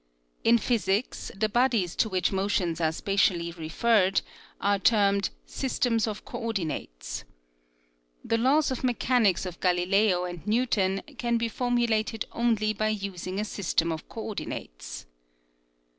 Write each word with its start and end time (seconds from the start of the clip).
In 0.43 0.57
physics 0.57 1.31
the 1.35 1.47
bodies 1.47 1.95
to 1.97 2.09
which 2.09 2.31
motions 2.31 2.81
are 2.81 2.91
spatially 2.91 3.51
referred 3.51 4.21
are 4.59 4.79
termed 4.79 5.29
sys 5.47 5.79
tems 5.79 6.07
of 6.07 6.25
coordinates. 6.25 7.23
The 8.25 8.39
laws 8.39 8.71
of 8.71 8.83
mechanics 8.83 9.45
of 9.45 9.59
Galileo 9.59 10.23
and 10.25 10.41
Newton 10.47 11.03
can 11.19 11.37
be 11.37 11.47
formulated 11.49 12.25
only 12.31 12.73
by 12.73 12.87
using 12.89 13.39
a 13.39 13.45
system 13.45 13.91
of 13.91 14.09
coordinates. 14.09 15.05